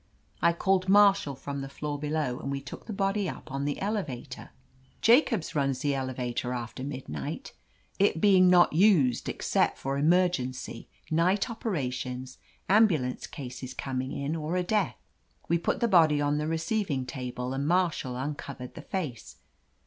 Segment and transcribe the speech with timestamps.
[0.41, 3.79] I called Marshall from the floor below, and we took the body up on the
[3.79, 4.49] elevator.
[4.99, 7.53] Jacobs runs the elevator after midnight,
[7.99, 14.35] it being not used except for emer gency, night operations, ambulance cases com ing in,
[14.35, 14.97] or a death.
[15.47, 19.35] "We put the body on the receiving table, and Marshall uncovered the face.